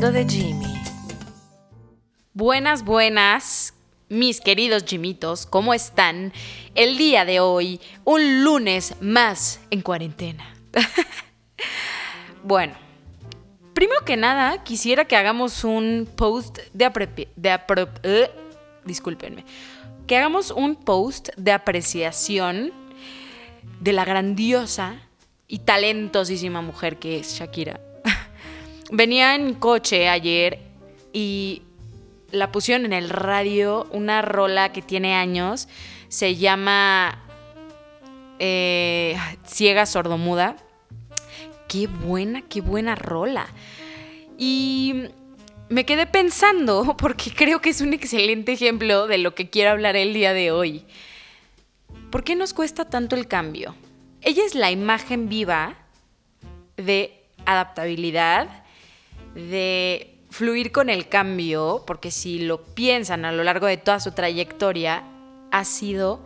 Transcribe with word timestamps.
de 0.00 0.24
Jimmy. 0.28 0.80
Buenas, 2.32 2.84
buenas, 2.84 3.74
mis 4.08 4.40
queridos 4.40 4.84
Jimitos, 4.84 5.44
¿cómo 5.44 5.74
están? 5.74 6.32
El 6.76 6.96
día 6.96 7.24
de 7.24 7.40
hoy, 7.40 7.80
un 8.04 8.44
lunes 8.44 8.94
más 9.00 9.58
en 9.72 9.82
cuarentena. 9.82 10.54
bueno, 12.44 12.74
primero 13.74 14.04
que 14.04 14.16
nada, 14.16 14.62
quisiera 14.62 15.04
que 15.04 15.16
hagamos 15.16 15.64
un 15.64 16.08
post 16.14 16.58
de, 16.72 17.26
de 17.34 17.60
eh, 18.04 18.30
que 20.06 20.16
hagamos 20.16 20.52
un 20.52 20.76
post 20.76 21.30
de 21.36 21.50
apreciación 21.50 22.72
de 23.80 23.92
la 23.92 24.04
grandiosa 24.04 25.02
y 25.48 25.58
talentosísima 25.58 26.62
mujer 26.62 26.98
que 26.98 27.18
es 27.18 27.34
Shakira. 27.34 27.80
Venía 28.90 29.34
en 29.34 29.54
coche 29.54 30.08
ayer 30.08 30.60
y 31.12 31.62
la 32.30 32.52
pusieron 32.52 32.86
en 32.86 32.92
el 32.92 33.10
radio, 33.10 33.86
una 33.90 34.22
rola 34.22 34.72
que 34.72 34.82
tiene 34.82 35.14
años, 35.14 35.68
se 36.08 36.36
llama 36.36 37.22
eh, 38.38 39.16
Ciega 39.46 39.84
Sordomuda. 39.84 40.56
Qué 41.68 41.86
buena, 41.86 42.42
qué 42.42 42.62
buena 42.62 42.94
rola. 42.94 43.46
Y 44.38 45.08
me 45.68 45.84
quedé 45.84 46.06
pensando, 46.06 46.96
porque 46.98 47.30
creo 47.32 47.60
que 47.60 47.70
es 47.70 47.80
un 47.80 47.92
excelente 47.92 48.52
ejemplo 48.52 49.06
de 49.06 49.18
lo 49.18 49.34
que 49.34 49.50
quiero 49.50 49.70
hablar 49.70 49.96
el 49.96 50.14
día 50.14 50.32
de 50.32 50.50
hoy. 50.50 50.86
¿Por 52.10 52.24
qué 52.24 52.36
nos 52.36 52.54
cuesta 52.54 52.88
tanto 52.88 53.16
el 53.16 53.28
cambio? 53.28 53.74
Ella 54.22 54.44
es 54.46 54.54
la 54.54 54.70
imagen 54.70 55.28
viva 55.28 55.76
de 56.76 57.12
adaptabilidad, 57.44 58.64
de 59.38 60.18
fluir 60.30 60.72
con 60.72 60.90
el 60.90 61.08
cambio, 61.08 61.84
porque 61.86 62.10
si 62.10 62.40
lo 62.40 62.62
piensan 62.62 63.24
a 63.24 63.32
lo 63.32 63.44
largo 63.44 63.66
de 63.66 63.76
toda 63.76 64.00
su 64.00 64.12
trayectoria, 64.12 65.04
ha 65.50 65.64
sido 65.64 66.20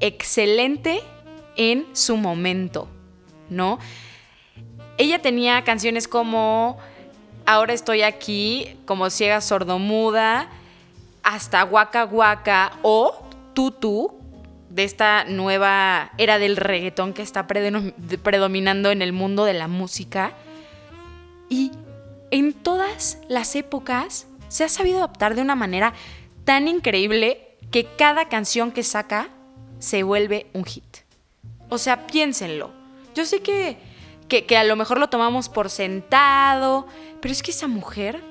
excelente 0.00 1.00
en 1.56 1.86
su 1.92 2.16
momento, 2.16 2.88
¿no? 3.48 3.78
Ella 4.98 5.20
tenía 5.22 5.64
canciones 5.64 6.06
como 6.08 6.78
Ahora 7.46 7.74
estoy 7.74 8.00
aquí, 8.02 8.74
como 8.86 9.10
ciega 9.10 9.42
sordomuda, 9.42 10.48
hasta 11.22 11.64
Waka 11.64 12.06
Waka 12.06 12.72
o 12.82 13.14
Tutu, 13.52 14.14
de 14.70 14.84
esta 14.84 15.24
nueva 15.24 16.12
era 16.16 16.38
del 16.38 16.56
reggaetón 16.56 17.12
que 17.12 17.20
está 17.20 17.46
predominando 17.46 18.90
en 18.90 19.02
el 19.02 19.12
mundo 19.12 19.44
de 19.44 19.52
la 19.52 19.68
música. 19.68 20.32
Y 21.50 21.70
en 22.30 22.52
todas 22.52 23.18
las 23.28 23.54
épocas 23.56 24.26
se 24.48 24.64
ha 24.64 24.68
sabido 24.68 24.98
adaptar 24.98 25.34
de 25.34 25.42
una 25.42 25.54
manera 25.54 25.94
tan 26.44 26.68
increíble 26.68 27.56
que 27.70 27.86
cada 27.96 28.28
canción 28.28 28.70
que 28.70 28.82
saca 28.82 29.28
se 29.78 30.02
vuelve 30.02 30.46
un 30.52 30.64
hit. 30.64 30.98
O 31.68 31.78
sea, 31.78 32.06
piénsenlo. 32.06 32.70
Yo 33.14 33.24
sé 33.24 33.40
que, 33.40 33.78
que, 34.28 34.56
a 34.56 34.64
lo 34.64 34.76
mejor 34.76 34.98
lo 34.98 35.08
tomamos 35.08 35.48
por 35.48 35.70
sentado, 35.70 36.86
pero 37.20 37.32
es 37.32 37.42
que 37.42 37.50
esa 37.50 37.68
mujer, 37.68 38.22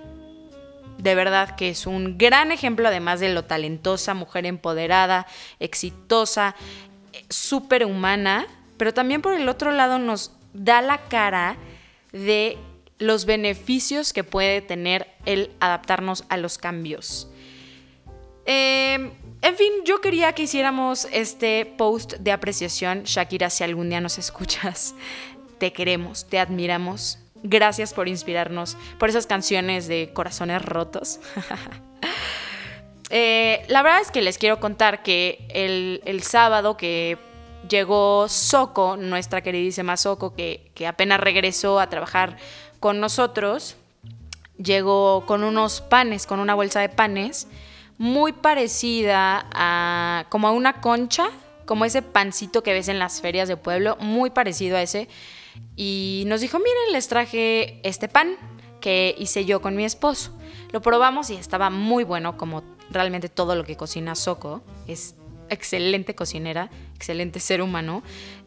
de 0.97 1.15
verdad 1.15 1.55
que 1.55 1.69
es 1.69 1.87
un 1.87 2.17
gran 2.17 2.51
ejemplo, 2.51 2.87
además 2.87 3.19
de 3.19 3.33
lo 3.33 3.43
talentosa, 3.45 4.13
mujer 4.13 4.45
empoderada, 4.45 5.27
exitosa, 5.59 6.55
súper 7.29 7.85
humana, 7.85 8.47
pero 8.77 8.93
también 8.93 9.21
por 9.21 9.33
el 9.33 9.49
otro 9.49 9.71
lado 9.71 9.99
nos 9.99 10.31
da 10.53 10.81
la 10.81 10.99
cara 11.09 11.57
de 12.11 12.57
los 12.99 13.25
beneficios 13.25 14.13
que 14.13 14.23
puede 14.23 14.61
tener 14.61 15.07
el 15.25 15.51
adaptarnos 15.59 16.23
a 16.29 16.37
los 16.37 16.57
cambios. 16.57 17.29
Em, 18.45 19.11
en 19.41 19.55
fin, 19.55 19.71
yo 19.85 20.01
quería 20.01 20.33
que 20.33 20.43
hiciéramos 20.43 21.07
este 21.11 21.65
post 21.65 22.13
de 22.19 22.31
apreciación. 22.31 23.03
Shakira, 23.03 23.49
si 23.49 23.63
algún 23.63 23.89
día 23.89 24.01
nos 24.01 24.17
escuchas, 24.25 24.95
te 25.59 25.73
queremos, 25.73 26.25
te 26.27 26.39
admiramos. 26.39 27.19
Gracias 27.43 27.93
por 27.93 28.07
inspirarnos, 28.07 28.77
por 28.97 29.09
esas 29.09 29.27
canciones 29.27 29.87
de 29.87 30.11
corazones 30.13 30.61
rotos. 30.61 31.19
Eh, 33.15 33.63
la 33.67 33.83
verdad 33.83 34.01
es 34.01 34.09
que 34.09 34.23
les 34.23 34.39
quiero 34.39 34.59
contar 34.59 35.03
que 35.03 35.45
el, 35.49 36.01
el 36.05 36.23
sábado 36.23 36.77
que 36.77 37.19
llegó 37.67 38.27
Soco, 38.29 38.97
nuestra 38.97 39.41
queridísima 39.41 39.97
Soco, 39.97 40.35
que, 40.35 40.71
que 40.73 40.87
apenas 40.87 41.19
regresó 41.19 41.79
a 41.79 41.89
trabajar 41.89 42.37
con 42.79 42.99
nosotros, 42.99 43.75
llegó 44.57 45.25
con 45.25 45.43
unos 45.43 45.81
panes, 45.81 46.27
con 46.27 46.39
una 46.39 46.55
bolsa 46.55 46.79
de 46.79 46.89
panes, 46.89 47.47
muy 47.97 48.33
parecida 48.33 49.47
a 49.53 50.25
como 50.29 50.47
a 50.47 50.51
una 50.51 50.81
concha, 50.81 51.29
como 51.65 51.85
ese 51.85 52.01
pancito 52.01 52.63
que 52.63 52.73
ves 52.73 52.87
en 52.87 52.99
las 52.99 53.21
ferias 53.21 53.47
de 53.47 53.57
pueblo, 53.57 53.97
muy 53.99 54.29
parecido 54.29 54.77
a 54.77 54.81
ese. 54.81 55.07
Y 55.75 56.23
nos 56.27 56.41
dijo, 56.41 56.57
miren, 56.57 56.91
les 56.91 57.07
traje 57.07 57.79
este 57.83 58.07
pan 58.07 58.35
que 58.81 59.15
hice 59.17 59.45
yo 59.45 59.61
con 59.61 59.75
mi 59.75 59.85
esposo. 59.85 60.31
Lo 60.71 60.81
probamos 60.81 61.29
y 61.29 61.35
estaba 61.35 61.69
muy 61.69 62.03
bueno, 62.03 62.37
como 62.37 62.63
realmente 62.89 63.29
todo 63.29 63.55
lo 63.55 63.63
que 63.63 63.77
cocina 63.77 64.15
Soco. 64.15 64.61
Es 64.87 65.15
excelente 65.53 66.15
cocinera, 66.15 66.69
excelente 66.95 67.39
ser 67.39 67.61
humano. 67.61 68.03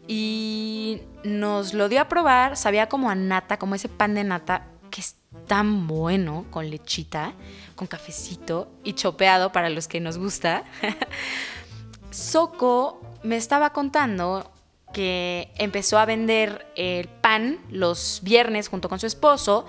Y 0.09 1.01
nos 1.25 1.75
lo 1.75 1.89
dio 1.89 2.01
a 2.01 2.09
probar, 2.09 2.57
sabía 2.57 2.89
como 2.89 3.11
a 3.11 3.15
nata, 3.15 3.59
como 3.59 3.75
ese 3.75 3.89
pan 3.89 4.15
de 4.15 4.25
nata 4.25 4.69
que 4.91 5.01
es 5.01 5.17
tan 5.47 5.87
bueno 5.87 6.47
con 6.51 6.71
lechita, 6.71 7.35
con 7.75 7.87
cafecito 7.87 8.71
y 8.85 8.93
chopeado 8.95 9.53
para 9.53 9.69
los 9.69 9.89
que 9.89 10.01
nos 10.01 10.19
gusta. 10.19 10.65
Soco 12.11 13.01
me 13.23 13.37
estaba 13.37 13.73
contando 13.73 14.51
que 14.93 15.53
empezó 15.59 15.99
a 15.99 16.07
vender 16.07 16.67
el 16.77 17.09
pan 17.09 17.59
los 17.71 18.21
viernes 18.23 18.69
junto 18.69 18.89
con 18.89 18.99
su 18.99 19.07
esposo 19.07 19.67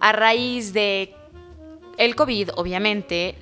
a 0.00 0.12
raíz 0.12 0.72
de 0.72 1.14
el 1.96 2.14
COVID, 2.14 2.50
obviamente, 2.54 3.34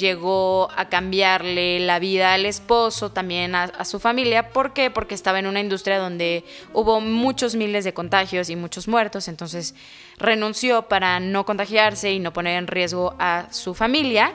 llegó 0.00 0.68
a 0.74 0.88
cambiarle 0.88 1.78
la 1.78 2.00
vida 2.00 2.34
al 2.34 2.46
esposo, 2.46 3.12
también 3.12 3.54
a, 3.54 3.84
su 3.84 4.00
familia. 4.00 4.48
¿Por 4.48 4.72
qué? 4.72 4.90
Porque 4.90 5.14
estaba 5.14 5.38
en 5.38 5.46
una 5.46 5.60
industria 5.60 5.98
donde 5.98 6.42
hubo 6.72 7.00
muchos 7.00 7.54
miles 7.54 7.84
de 7.84 7.94
contagios 7.94 8.50
y 8.50 8.56
muchos 8.56 8.88
muertos, 8.88 9.28
entonces 9.28 9.74
renunció 10.18 10.88
para 10.88 11.20
no 11.20 11.44
contagiarse 11.44 12.10
y 12.10 12.18
no 12.18 12.32
poner 12.32 12.58
en 12.58 12.66
riesgo 12.66 13.14
a 13.18 13.46
su 13.52 13.74
familia. 13.74 14.32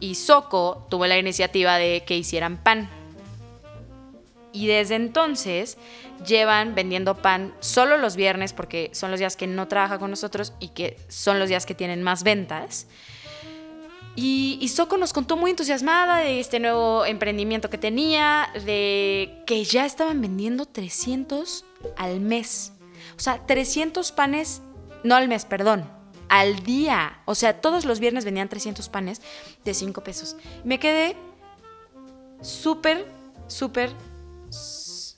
Y 0.00 0.14
Soco 0.14 0.86
tuvo 0.88 1.06
la 1.06 1.18
iniciativa 1.18 1.76
de 1.76 2.04
que 2.06 2.16
hicieran 2.16 2.56
pan. 2.56 2.88
Y 4.52 4.66
desde 4.66 4.94
entonces 4.94 5.78
llevan 6.26 6.74
vendiendo 6.74 7.16
pan 7.16 7.54
solo 7.60 7.96
los 7.96 8.16
viernes 8.16 8.52
porque 8.52 8.90
son 8.92 9.10
los 9.10 9.18
días 9.18 9.36
que 9.36 9.46
no 9.46 9.66
trabaja 9.66 9.98
con 9.98 10.10
nosotros 10.10 10.52
y 10.60 10.68
que 10.68 10.96
son 11.08 11.38
los 11.38 11.48
días 11.48 11.66
que 11.66 11.74
tienen 11.74 12.02
más 12.02 12.22
ventas. 12.22 12.86
Y, 14.14 14.68
Soco 14.68 14.98
nos 14.98 15.12
contó 15.12 15.36
muy 15.36 15.50
entusiasmada 15.50 16.18
de 16.18 16.38
este 16.38 16.60
nuevo 16.60 17.06
emprendimiento 17.06 17.70
que 17.70 17.78
tenía, 17.78 18.48
de 18.64 19.42
que 19.46 19.64
ya 19.64 19.86
estaban 19.86 20.20
vendiendo 20.20 20.66
300 20.66 21.64
al 21.96 22.20
mes. 22.20 22.72
O 23.16 23.20
sea, 23.20 23.46
300 23.46 24.12
panes, 24.12 24.60
no 25.02 25.14
al 25.14 25.28
mes, 25.28 25.46
perdón, 25.46 25.88
al 26.28 26.62
día. 26.62 27.22
O 27.24 27.34
sea, 27.34 27.60
todos 27.60 27.86
los 27.86 28.00
viernes 28.00 28.26
vendían 28.26 28.50
300 28.50 28.88
panes 28.90 29.22
de 29.64 29.72
5 29.72 30.04
pesos. 30.04 30.36
Me 30.62 30.78
quedé 30.78 31.16
súper, 32.42 33.06
súper 33.46 33.90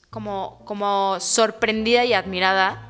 como, 0.09 0.61
como 0.63 1.19
sorprendida 1.19 2.05
y 2.05 2.13
admirada. 2.13 2.89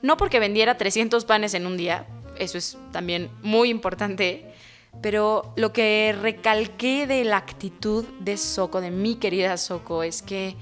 No 0.00 0.16
porque 0.16 0.38
vendiera 0.38 0.78
300 0.78 1.26
panes 1.26 1.52
en 1.52 1.66
un 1.66 1.76
día, 1.76 2.06
eso 2.38 2.56
es 2.56 2.78
también 2.92 3.30
muy 3.42 3.68
importante 3.68 4.52
pero 5.00 5.52
lo 5.56 5.72
que 5.72 6.14
recalqué 6.20 7.06
de 7.06 7.24
la 7.24 7.38
actitud 7.38 8.04
de 8.20 8.36
Soco, 8.36 8.80
de 8.80 8.90
mi 8.90 9.16
querida 9.16 9.56
Soco, 9.56 10.02
es 10.02 10.22
que, 10.22 10.56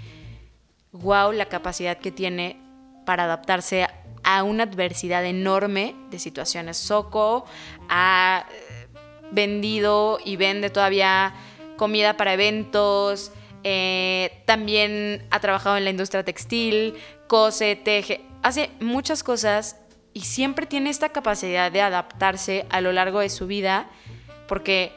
wow, 0.92 1.32
la 1.32 1.46
capacidad 1.46 1.98
que 1.98 2.12
tiene 2.12 2.60
para 3.04 3.24
adaptarse 3.24 3.86
a 4.22 4.42
una 4.42 4.64
adversidad 4.64 5.24
enorme 5.24 5.94
de 6.10 6.18
situaciones. 6.18 6.76
Soco 6.76 7.44
ha 7.88 8.46
eh, 8.50 8.86
vendido 9.32 10.18
y 10.24 10.36
vende 10.36 10.70
todavía 10.70 11.34
comida 11.76 12.16
para 12.16 12.34
eventos, 12.34 13.32
eh, 13.64 14.42
también 14.46 15.26
ha 15.30 15.40
trabajado 15.40 15.76
en 15.76 15.84
la 15.84 15.90
industria 15.90 16.24
textil, 16.24 16.94
cose, 17.26 17.76
teje, 17.76 18.22
hace 18.42 18.70
muchas 18.80 19.22
cosas 19.22 19.76
y 20.12 20.22
siempre 20.22 20.66
tiene 20.66 20.90
esta 20.90 21.10
capacidad 21.10 21.70
de 21.70 21.82
adaptarse 21.82 22.66
a 22.70 22.80
lo 22.80 22.92
largo 22.92 23.20
de 23.20 23.28
su 23.28 23.46
vida 23.46 23.88
porque 24.50 24.92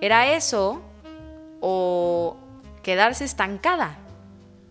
era 0.00 0.34
eso 0.34 0.82
o 1.60 2.36
quedarse 2.82 3.24
estancada. 3.24 3.96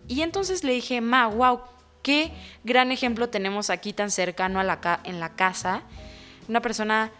Y 0.08 0.20
entonces 0.20 0.62
le 0.62 0.74
dije, 0.74 1.00
ma, 1.00 1.26
wow, 1.26 1.62
qué 2.02 2.30
gran 2.64 2.92
ejemplo 2.92 3.30
tenemos 3.30 3.70
aquí 3.70 3.94
tan 3.94 4.10
cercano 4.10 4.60
en 4.60 5.20
la 5.20 5.30
casa 5.30 5.84
una 6.50 6.60
persona 6.60 7.10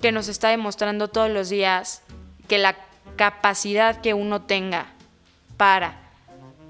que 0.00 0.12
nos 0.12 0.28
está 0.28 0.50
demostrando 0.50 1.08
todos 1.08 1.28
los 1.28 1.48
días 1.48 2.02
que 2.46 2.58
la 2.58 2.76
capacidad 3.16 4.00
que 4.00 4.14
uno 4.14 4.42
tenga 4.42 4.86
para 5.56 5.98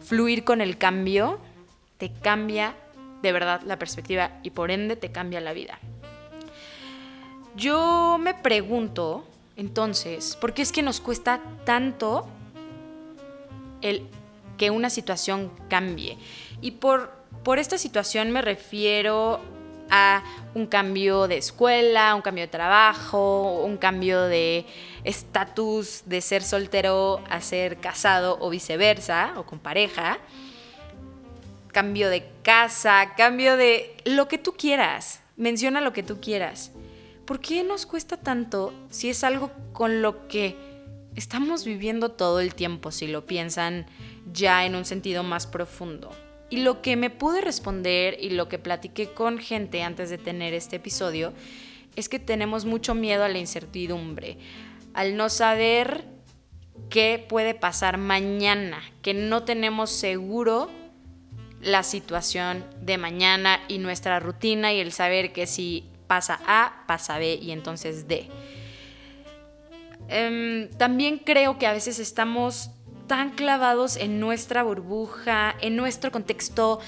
fluir 0.01 0.45
con 0.45 0.63
el 0.63 0.79
cambio 0.79 1.41
te 1.99 2.11
cambia 2.11 2.75
de 3.21 3.33
verdad 3.33 3.61
la 3.67 3.79
perspectiva 3.79 4.31
y 4.43 4.49
por 4.49 4.71
ende 4.71 4.97
te 4.97 5.13
cambia 5.13 5.43
la 5.43 5.53
vida. 5.53 5.79
Yo 7.57 8.19
me 8.21 8.35
pregunto, 8.35 9.25
entonces, 9.57 10.37
¿por 10.37 10.53
qué 10.53 10.61
es 10.61 10.73
que 10.73 10.83
nos 10.83 11.01
cuesta 11.01 11.41
tanto 11.65 12.27
el 13.81 14.07
que 14.59 14.71
una 14.71 14.91
situación 14.91 15.51
cambie? 15.71 16.19
Y 16.61 16.73
por, 16.73 17.13
por 17.45 17.59
esta 17.59 17.79
situación 17.79 18.31
me 18.31 18.43
refiero 18.43 19.41
a 19.89 20.23
un 20.55 20.67
cambio 20.67 21.29
de 21.29 21.39
escuela, 21.39 22.15
un 22.15 22.21
cambio 22.21 22.45
de 22.45 22.49
trabajo, 22.49 23.63
un 23.65 23.79
cambio 23.79 24.25
de 24.25 24.67
estatus 25.05 26.03
de 26.05 26.21
ser 26.21 26.43
soltero 26.43 27.23
a 27.31 27.41
ser 27.41 27.79
casado 27.79 28.37
o 28.39 28.51
viceversa, 28.51 29.33
o 29.37 29.45
con 29.45 29.61
pareja, 29.61 30.19
cambio 31.73 32.11
de 32.11 32.29
casa, 32.43 33.15
cambio 33.17 33.57
de 33.57 33.97
lo 34.05 34.29
que 34.29 34.37
tú 34.37 34.53
quieras, 34.53 35.21
menciona 35.39 35.81
lo 35.81 35.95
que 35.95 36.03
tú 36.03 36.21
quieras. 36.21 36.73
¿Por 37.27 37.41
qué 37.41 37.65
nos 37.65 37.87
cuesta 37.87 38.17
tanto 38.17 38.73
si 38.89 39.11
es 39.11 39.25
algo 39.25 39.51
con 39.73 40.01
lo 40.01 40.29
que 40.29 40.57
estamos 41.17 41.65
viviendo 41.65 42.13
todo 42.13 42.39
el 42.39 42.55
tiempo, 42.55 42.93
si 42.93 43.09
lo 43.09 43.27
piensan 43.27 43.87
ya 44.33 44.65
en 44.65 44.77
un 44.77 44.85
sentido 44.85 45.25
más 45.25 45.49
profundo? 45.49 46.13
Y 46.51 46.59
lo 46.59 46.83
que 46.83 46.95
me 46.95 47.11
pude 47.11 47.41
responder 47.41 48.17
y 48.21 48.31
lo 48.31 48.49
que 48.49 48.61
platiqué 48.61 49.09
con 49.09 49.39
gente 49.39 49.83
antes 49.83 50.09
de 50.09 50.19
tener 50.19 50.55
este 50.55 50.77
episodio 50.77 51.33
es 51.97 52.09
que 52.09 52.21
tenemos 52.21 52.65
mucho 52.65 52.95
miedo 52.95 53.25
a 53.25 53.29
la 53.29 53.39
incertidumbre, 53.39 54.39
al 54.95 55.17
no 55.17 55.29
saber 55.29 56.05
qué 56.91 57.25
puede 57.29 57.55
pasar 57.55 57.99
mañana, 57.99 58.81
que 59.03 59.15
no 59.15 59.43
tenemos 59.43 59.91
seguro 59.91 60.71
la 61.61 61.83
situación 61.83 62.65
de 62.81 62.99
mañana 62.99 63.59
y 63.67 63.79
nuestra 63.79 64.21
rutina 64.21 64.73
y 64.73 64.79
el 64.79 64.93
saber 64.93 65.33
que 65.33 65.49
si 65.49 65.91
pasa 66.07 66.41
A, 66.47 66.85
pasa 66.87 67.19
B 67.19 67.39
y 67.41 67.51
entonces 67.53 68.09
D. 68.09 68.29
Em, 70.09 70.71
también 70.71 71.19
creo 71.19 71.59
que 71.59 71.67
a 71.67 71.73
veces 71.73 71.99
estamos 71.99 72.71
tan 73.07 73.31
clavados 73.31 73.97
en 73.97 74.21
nuestra 74.21 74.63
burbuja, 74.63 75.55
en 75.61 75.77
nuestro 75.77 76.11
contexto, 76.11 76.81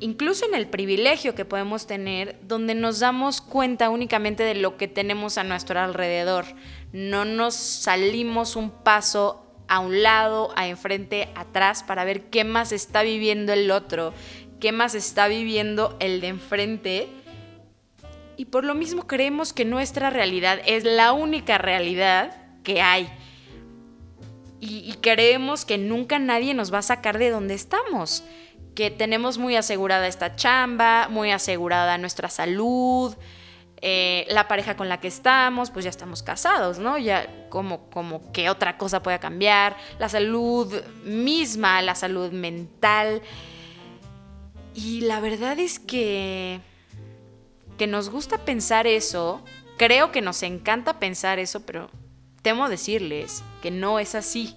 incluso 0.00 0.46
en 0.46 0.54
el 0.54 0.68
privilegio 0.68 1.34
que 1.34 1.44
podemos 1.44 1.86
tener, 1.86 2.38
donde 2.42 2.74
nos 2.74 3.00
damos 3.00 3.40
cuenta 3.40 3.90
únicamente 3.90 4.42
de 4.42 4.54
lo 4.54 4.76
que 4.76 4.88
tenemos 4.88 5.38
a 5.38 5.44
nuestro 5.44 5.80
alrededor. 5.80 6.44
No 6.92 7.24
nos 7.24 7.54
salimos 7.54 8.56
un 8.56 8.70
paso 8.70 9.46
a 9.68 9.78
un 9.78 10.02
lado, 10.02 10.52
a 10.56 10.66
enfrente, 10.66 11.28
atrás, 11.36 11.84
para 11.84 12.04
ver 12.04 12.24
qué 12.24 12.42
más 12.42 12.72
está 12.72 13.02
viviendo 13.02 13.52
el 13.52 13.70
otro, 13.70 14.12
qué 14.58 14.72
más 14.72 14.94
está 14.94 15.28
viviendo 15.28 15.96
el 16.00 16.20
de 16.20 16.28
enfrente. 16.28 17.08
Y 18.40 18.46
por 18.46 18.64
lo 18.64 18.74
mismo 18.74 19.06
creemos 19.06 19.52
que 19.52 19.66
nuestra 19.66 20.08
realidad 20.08 20.60
es 20.64 20.84
la 20.84 21.12
única 21.12 21.58
realidad 21.58 22.34
que 22.62 22.80
hay 22.80 23.06
y, 24.60 24.94
creemos 25.02 25.66
que 25.66 25.76
nunca 25.76 26.18
nadie 26.18 26.54
nos 26.54 26.72
va 26.72 26.78
a 26.78 26.82
sacar 26.82 27.18
de 27.18 27.28
donde 27.28 27.52
estamos, 27.52 28.24
que 28.74 28.90
tenemos 28.90 29.36
muy 29.36 29.56
asegurada 29.56 30.06
esta 30.06 30.36
chamba, 30.36 31.08
muy 31.10 31.32
asegurada 31.32 31.98
nuestra 31.98 32.30
salud, 32.30 33.14
eh, 33.82 34.24
la 34.30 34.48
pareja 34.48 34.74
con 34.74 34.88
la 34.88 35.00
que 35.00 35.08
estamos, 35.08 35.70
pues 35.70 35.84
ya 35.84 35.90
estamos 35.90 36.22
casados, 36.22 36.78
¿no? 36.78 36.96
Ya 36.96 37.46
como, 37.50 37.90
como 37.90 38.32
que 38.32 38.48
otra 38.48 38.78
cosa 38.78 39.02
pueda 39.02 39.20
cambiar, 39.20 39.76
la 39.98 40.08
salud 40.08 40.82
misma, 41.04 41.82
la 41.82 41.94
salud 41.94 42.32
mental. 42.32 43.20
Y 44.74 45.02
la 45.02 45.20
verdad 45.20 45.58
es 45.58 45.78
que, 45.78 46.62
que 47.80 47.86
nos 47.86 48.10
gusta 48.10 48.36
pensar 48.36 48.86
eso, 48.86 49.42
creo 49.78 50.12
que 50.12 50.20
nos 50.20 50.42
encanta 50.42 51.00
pensar 51.00 51.38
eso, 51.38 51.64
pero 51.64 51.88
temo 52.42 52.68
decirles 52.68 53.42
que 53.62 53.70
no 53.70 53.98
es 53.98 54.14
así. 54.14 54.54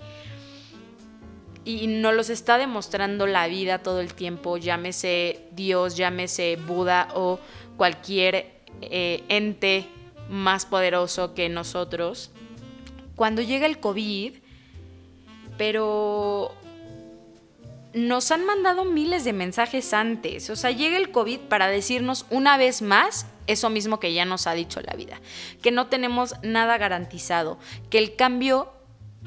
Y 1.64 1.88
nos 1.88 2.14
los 2.14 2.30
está 2.30 2.58
demostrando 2.58 3.26
la 3.26 3.48
vida 3.48 3.78
todo 3.80 4.02
el 4.02 4.14
tiempo, 4.14 4.58
llámese 4.58 5.40
Dios, 5.54 5.96
llámese 5.96 6.58
Buda 6.68 7.08
o 7.16 7.40
cualquier 7.78 8.60
eh, 8.82 9.24
ente 9.30 9.86
más 10.30 10.66
poderoso 10.66 11.34
que 11.34 11.48
nosotros. 11.48 12.30
Cuando 13.16 13.42
llega 13.42 13.68
el 13.68 13.80
COVID, 13.80 14.34
pero 15.58 16.54
nos 17.94 18.32
han 18.32 18.46
mandado 18.46 18.86
miles 18.86 19.24
de 19.24 19.34
mensajes 19.34 19.94
antes. 19.94 20.50
O 20.50 20.56
sea, 20.56 20.72
llega 20.72 20.98
el 20.98 21.12
COVID 21.12 21.40
para 21.42 21.68
decirnos 21.68 22.26
una 22.30 22.58
vez 22.58 22.82
más 22.82 23.28
eso 23.48 23.70
mismo 23.70 24.00
que 24.00 24.14
ya 24.14 24.26
nos 24.26 24.48
ha 24.48 24.54
dicho 24.54 24.82
la 24.82 24.94
vida, 24.94 25.20
que 25.62 25.72
no 25.72 25.88
tenemos 25.88 26.36
nada 26.44 26.78
garantizado, 26.78 27.60
que 27.90 27.98
el 27.98 28.16
cambio 28.16 28.72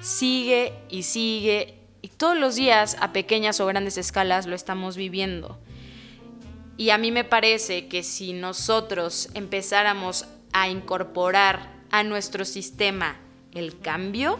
sigue 0.00 0.72
y 0.88 1.02
sigue 1.04 1.78
y 2.02 2.08
todos 2.08 2.36
los 2.36 2.54
días 2.54 2.96
a 3.00 3.12
pequeñas 3.12 3.60
o 3.60 3.66
grandes 3.66 3.98
escalas 3.98 4.46
lo 4.46 4.54
estamos 4.54 4.96
viviendo. 4.96 5.58
Y 6.76 6.90
a 6.90 6.98
mí 6.98 7.10
me 7.10 7.24
parece 7.24 7.88
que 7.88 8.02
si 8.02 8.32
nosotros 8.32 9.28
empezáramos 9.34 10.26
a 10.52 10.68
incorporar 10.68 11.74
a 11.90 12.02
nuestro 12.02 12.44
sistema 12.44 13.16
el 13.52 13.80
cambio, 13.80 14.38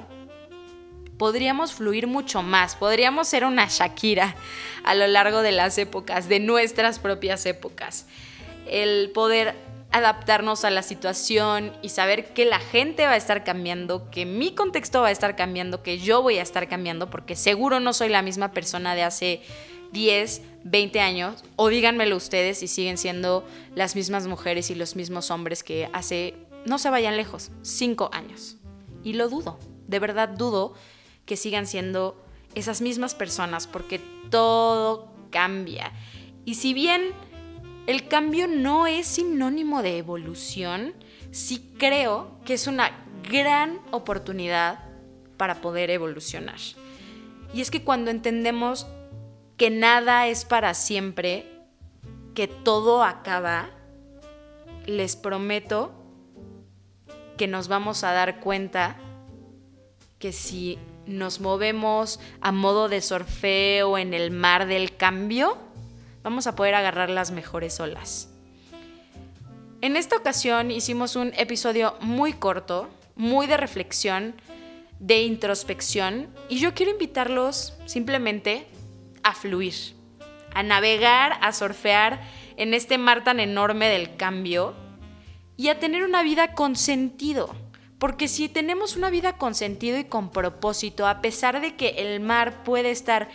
podríamos 1.18 1.72
fluir 1.72 2.06
mucho 2.06 2.42
más, 2.42 2.76
podríamos 2.76 3.28
ser 3.28 3.44
una 3.44 3.66
Shakira 3.68 4.36
a 4.84 4.94
lo 4.94 5.06
largo 5.06 5.42
de 5.42 5.52
las 5.52 5.78
épocas, 5.78 6.28
de 6.28 6.40
nuestras 6.40 6.98
propias 6.98 7.46
épocas. 7.46 8.06
El 8.66 9.10
poder 9.12 9.54
adaptarnos 9.92 10.64
a 10.64 10.70
la 10.70 10.82
situación 10.82 11.72
y 11.80 11.88
saber 11.88 12.34
que 12.34 12.44
la 12.44 12.58
gente 12.58 13.06
va 13.06 13.12
a 13.12 13.16
estar 13.16 13.44
cambiando, 13.44 14.10
que 14.10 14.26
mi 14.26 14.54
contexto 14.54 15.00
va 15.00 15.08
a 15.08 15.12
estar 15.12 15.36
cambiando, 15.36 15.82
que 15.82 15.98
yo 15.98 16.22
voy 16.22 16.38
a 16.38 16.42
estar 16.42 16.68
cambiando, 16.68 17.08
porque 17.08 17.36
seguro 17.36 17.80
no 17.80 17.92
soy 17.92 18.08
la 18.08 18.22
misma 18.22 18.52
persona 18.52 18.94
de 18.94 19.04
hace 19.04 19.40
10, 19.92 20.42
20 20.64 21.00
años, 21.00 21.44
o 21.54 21.68
díganmelo 21.68 22.16
ustedes 22.16 22.58
si 22.58 22.68
siguen 22.68 22.98
siendo 22.98 23.46
las 23.74 23.96
mismas 23.96 24.26
mujeres 24.26 24.70
y 24.70 24.74
los 24.74 24.96
mismos 24.96 25.30
hombres 25.30 25.62
que 25.62 25.88
hace, 25.92 26.34
no 26.66 26.78
se 26.78 26.90
vayan 26.90 27.16
lejos, 27.16 27.50
5 27.62 28.10
años. 28.12 28.56
Y 29.02 29.14
lo 29.14 29.28
dudo, 29.28 29.58
de 29.86 29.98
verdad 29.98 30.28
dudo 30.28 30.74
que 31.26 31.36
sigan 31.36 31.66
siendo 31.66 32.24
esas 32.54 32.80
mismas 32.80 33.14
personas, 33.14 33.66
porque 33.66 34.00
todo 34.30 35.12
cambia. 35.30 35.92
Y 36.44 36.54
si 36.54 36.72
bien 36.72 37.10
el 37.86 38.08
cambio 38.08 38.48
no 38.48 38.86
es 38.86 39.06
sinónimo 39.06 39.82
de 39.82 39.98
evolución, 39.98 40.94
sí 41.30 41.74
creo 41.78 42.40
que 42.44 42.54
es 42.54 42.66
una 42.66 43.04
gran 43.28 43.80
oportunidad 43.90 44.80
para 45.36 45.60
poder 45.60 45.90
evolucionar. 45.90 46.58
Y 47.52 47.60
es 47.60 47.70
que 47.70 47.84
cuando 47.84 48.10
entendemos 48.10 48.86
que 49.56 49.70
nada 49.70 50.26
es 50.26 50.44
para 50.44 50.74
siempre, 50.74 51.46
que 52.34 52.48
todo 52.48 53.02
acaba, 53.02 53.70
les 54.86 55.16
prometo 55.16 55.92
que 57.36 57.46
nos 57.46 57.68
vamos 57.68 58.04
a 58.04 58.12
dar 58.12 58.40
cuenta 58.40 58.96
que 60.18 60.32
si 60.32 60.78
nos 61.06 61.40
movemos 61.40 62.20
a 62.40 62.52
modo 62.52 62.88
de 62.88 63.00
sorfeo 63.00 63.98
en 63.98 64.14
el 64.14 64.30
mar 64.30 64.66
del 64.66 64.96
cambio, 64.96 65.56
vamos 66.22 66.46
a 66.46 66.56
poder 66.56 66.74
agarrar 66.74 67.10
las 67.10 67.30
mejores 67.30 67.78
olas. 67.80 68.28
En 69.80 69.96
esta 69.96 70.16
ocasión 70.16 70.70
hicimos 70.70 71.16
un 71.16 71.32
episodio 71.36 71.96
muy 72.00 72.32
corto, 72.32 72.88
muy 73.14 73.46
de 73.46 73.56
reflexión, 73.56 74.34
de 74.98 75.22
introspección, 75.22 76.28
y 76.48 76.58
yo 76.58 76.74
quiero 76.74 76.92
invitarlos 76.92 77.74
simplemente 77.84 78.66
a 79.22 79.34
fluir, 79.34 79.74
a 80.54 80.62
navegar, 80.62 81.38
a 81.42 81.52
surfear 81.52 82.20
en 82.56 82.74
este 82.74 82.98
mar 82.98 83.22
tan 83.22 83.38
enorme 83.38 83.88
del 83.88 84.16
cambio 84.16 84.74
y 85.56 85.68
a 85.68 85.78
tener 85.78 86.02
una 86.02 86.22
vida 86.22 86.54
con 86.54 86.76
sentido. 86.76 87.54
Porque 87.98 88.28
si 88.28 88.48
tenemos 88.48 88.96
una 88.96 89.10
vida 89.10 89.38
con 89.38 89.54
sentido 89.54 89.98
y 89.98 90.04
con 90.04 90.30
propósito, 90.30 91.06
a 91.06 91.20
pesar 91.22 91.60
de 91.60 91.76
que 91.76 91.90
el 91.98 92.20
mar 92.20 92.62
puede 92.62 92.90
estar 92.90 93.28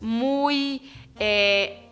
muy 0.00 0.90
eh, 1.20 1.82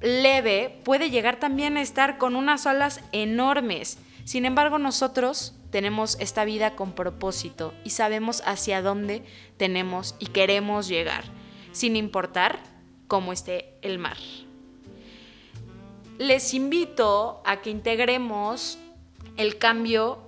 leve 0.00 0.80
puede 0.84 1.10
llegar 1.10 1.40
también 1.40 1.76
a 1.76 1.82
estar 1.82 2.18
con 2.18 2.36
unas 2.36 2.66
olas 2.66 3.00
enormes. 3.12 3.98
Sin 4.24 4.44
embargo, 4.44 4.78
nosotros 4.78 5.54
tenemos 5.70 6.18
esta 6.20 6.44
vida 6.44 6.76
con 6.76 6.92
propósito 6.92 7.74
y 7.84 7.90
sabemos 7.90 8.42
hacia 8.44 8.82
dónde 8.82 9.24
tenemos 9.56 10.14
y 10.18 10.26
queremos 10.26 10.88
llegar, 10.88 11.24
sin 11.72 11.96
importar 11.96 12.58
cómo 13.06 13.32
esté 13.32 13.74
el 13.82 13.98
mar. 13.98 14.16
les 16.18 16.52
invito 16.52 17.40
a 17.44 17.60
que 17.60 17.70
integremos 17.70 18.76
el 19.36 19.56
cambio 19.56 20.18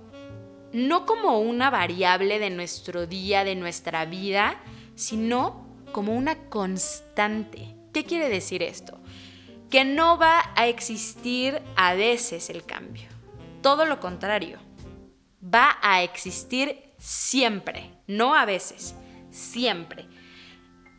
no 0.73 1.05
como 1.05 1.39
una 1.39 1.69
variable 1.69 2.39
de 2.39 2.49
nuestro 2.49 3.07
día, 3.07 3.43
de 3.43 3.55
nuestra 3.55 4.05
vida, 4.05 4.61
sino 4.95 5.67
como 5.91 6.13
una 6.13 6.49
constante. 6.49 7.75
¿Qué 7.93 8.05
quiere 8.05 8.29
decir 8.29 8.63
esto? 8.63 8.99
Que 9.69 9.83
no 9.83 10.17
va 10.17 10.51
a 10.55 10.67
existir 10.67 11.61
a 11.75 11.93
veces 11.93 12.49
el 12.49 12.65
cambio. 12.65 13.09
Todo 13.61 13.85
lo 13.85 13.99
contrario. 13.99 14.59
Va 15.43 15.77
a 15.81 16.03
existir 16.03 16.93
siempre, 16.97 17.91
no 18.07 18.35
a 18.35 18.45
veces, 18.45 18.95
siempre. 19.31 20.07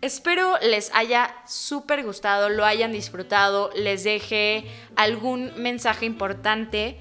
Espero 0.00 0.58
les 0.60 0.92
haya 0.94 1.32
súper 1.46 2.04
gustado, 2.04 2.48
lo 2.48 2.64
hayan 2.64 2.90
disfrutado, 2.92 3.70
les 3.76 4.02
deje 4.02 4.64
algún 4.96 5.52
mensaje 5.56 6.06
importante. 6.06 6.98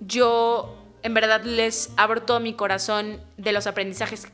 Yo 0.00 0.77
en 1.02 1.14
verdad 1.14 1.44
les 1.44 1.90
abro 1.96 2.22
todo 2.22 2.40
mi 2.40 2.54
corazón 2.54 3.20
de 3.36 3.52
los 3.52 3.66
aprendizajes 3.66 4.28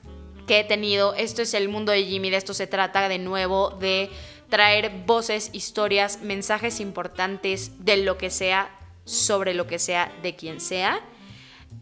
que 0.46 0.60
he 0.60 0.64
tenido. 0.64 1.14
Esto 1.14 1.42
es 1.42 1.54
el 1.54 1.68
mundo 1.68 1.92
de 1.92 2.04
Jimmy, 2.04 2.30
de 2.30 2.36
esto 2.36 2.54
se 2.54 2.66
trata 2.66 3.08
de 3.08 3.18
nuevo, 3.18 3.70
de 3.70 4.10
traer 4.48 4.90
voces, 5.06 5.50
historias, 5.52 6.20
mensajes 6.22 6.80
importantes 6.80 7.84
de 7.84 7.98
lo 7.98 8.18
que 8.18 8.30
sea, 8.30 8.70
sobre 9.04 9.54
lo 9.54 9.66
que 9.66 9.78
sea, 9.78 10.12
de 10.22 10.36
quien 10.36 10.60
sea. 10.60 11.00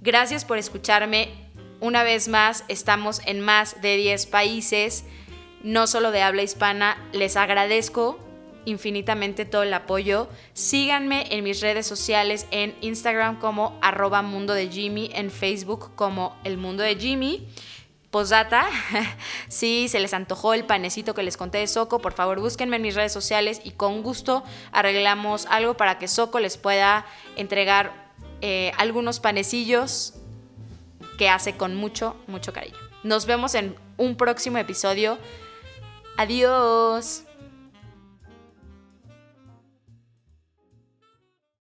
Gracias 0.01 0.45
por 0.45 0.59
escucharme. 0.59 1.29
Una 1.81 2.03
vez 2.03 2.29
más, 2.29 2.65
estamos 2.69 3.21
en 3.27 3.41
más 3.41 3.81
de 3.83 3.97
10 3.97 4.27
países 4.27 5.05
no 5.63 5.87
solo 5.87 6.11
de 6.11 6.23
habla 6.23 6.43
hispana. 6.43 6.97
Les 7.13 7.37
agradezco 7.37 8.19
infinitamente 8.65 9.45
todo 9.45 9.63
el 9.63 9.75
apoyo. 9.75 10.29
Síganme 10.55 11.27
en 11.31 11.45
mis 11.45 11.61
redes 11.61 11.87
sociales, 11.87 12.47
en 12.51 12.75
Instagram 12.81 13.39
como 13.39 13.79
arroba 13.83 14.23
mundo 14.23 14.55
de 14.55 14.69
Jimmy, 14.69 15.11
en 15.15 15.31
Facebook 15.31 15.95
como 15.95 16.37
el 16.45 16.57
mundo 16.57 16.83
de 16.83 16.97
Jimmy. 16.97 17.49
Posdata, 18.11 18.67
si 19.49 19.89
se 19.89 19.99
les 19.99 20.13
antojó 20.13 20.53
el 20.53 20.65
panecito 20.65 21.15
que 21.15 21.23
les 21.23 21.39
conté 21.39 21.59
de 21.59 21.67
Soco, 21.67 22.01
por 22.01 22.13
favor 22.13 22.41
búsquenme 22.41 22.77
en 22.77 22.83
mis 22.83 22.95
redes 22.95 23.13
sociales 23.13 23.63
y 23.65 23.71
con 23.71 24.03
gusto 24.03 24.45
arreglamos 24.71 25.47
algo 25.47 25.79
para 25.79 25.99
que 25.99 26.09
Soco 26.09 26.39
les 26.39 26.59
pueda 26.59 27.07
entregar 27.37 28.13
eh, 28.43 28.73
algunos 28.77 29.19
panecillos 29.19 30.15
que 31.17 31.31
hace 31.31 31.57
con 31.57 31.75
mucho, 31.75 32.17
mucho 32.27 32.53
cariño. 32.53 32.77
Nos 33.03 33.25
vemos 33.25 33.55
en 33.55 33.77
un 33.97 34.17
próximo 34.17 34.59
episodio 34.59 35.19
Adiós. 36.17 37.25